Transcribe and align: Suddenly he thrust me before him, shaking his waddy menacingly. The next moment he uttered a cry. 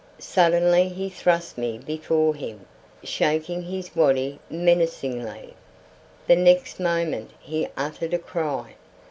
Suddenly 0.17 0.89
he 0.89 1.09
thrust 1.11 1.59
me 1.59 1.77
before 1.77 2.33
him, 2.33 2.65
shaking 3.03 3.61
his 3.61 3.95
waddy 3.95 4.39
menacingly. 4.49 5.53
The 6.25 6.35
next 6.35 6.79
moment 6.79 7.29
he 7.39 7.67
uttered 7.77 8.15
a 8.15 8.17
cry. 8.17 8.73